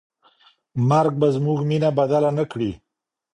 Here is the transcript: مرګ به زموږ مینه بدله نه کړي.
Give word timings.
مرګ 0.89 1.11
به 1.19 1.27
زموږ 1.35 1.59
مینه 1.69 1.89
بدله 1.97 2.29
نه 2.37 2.45
کړي. 2.51 2.71